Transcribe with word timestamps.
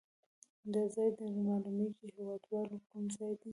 دا 0.73 0.83
ځای 0.95 1.09
در 1.19 1.33
معلومیږي 1.45 2.07
هیواد 2.17 2.43
والو 2.51 2.77
کوم 2.87 3.03
ځای 3.17 3.33
ده؟ 3.41 3.49